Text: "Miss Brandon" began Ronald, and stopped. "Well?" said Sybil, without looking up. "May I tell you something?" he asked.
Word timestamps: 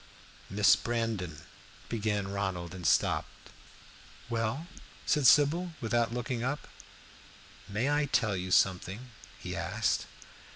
"Miss 0.49 0.75
Brandon" 0.75 1.43
began 1.87 2.27
Ronald, 2.27 2.73
and 2.73 2.87
stopped. 2.87 3.51
"Well?" 4.31 4.65
said 5.05 5.27
Sybil, 5.27 5.73
without 5.79 6.11
looking 6.11 6.41
up. 6.43 6.67
"May 7.69 7.87
I 7.87 8.05
tell 8.05 8.35
you 8.35 8.49
something?" 8.49 9.09
he 9.37 9.55
asked. 9.55 10.07